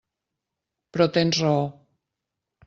[0.97, 1.61] Però tens raó.